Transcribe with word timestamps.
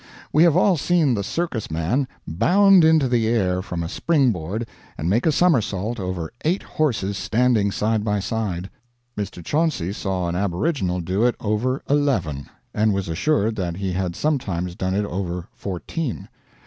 We 0.33 0.41
have 0.45 0.57
all 0.57 0.77
seen 0.77 1.13
the 1.13 1.23
circus 1.23 1.69
man 1.69 2.07
bound 2.27 2.83
into 2.83 3.07
the 3.07 3.27
air 3.27 3.61
from 3.61 3.83
a 3.83 3.87
spring 3.87 4.31
board 4.31 4.67
and 4.97 5.07
make 5.07 5.27
a 5.27 5.31
somersault 5.31 5.99
over 5.99 6.33
eight 6.43 6.63
horses 6.63 7.19
standing 7.19 7.69
side 7.69 8.03
by 8.03 8.19
side. 8.19 8.71
Mr. 9.15 9.45
Chauncy 9.45 9.93
saw 9.93 10.27
an 10.27 10.35
aboriginal 10.35 11.01
do 11.01 11.23
it 11.25 11.35
over 11.39 11.83
eleven; 11.87 12.47
and 12.73 12.95
was 12.95 13.09
assured 13.09 13.55
that 13.57 13.77
he 13.77 13.91
had 13.93 14.15
sometimes 14.15 14.73
done 14.73 14.95
it 14.95 15.05
over 15.05 15.49
fourteen. 15.53 16.29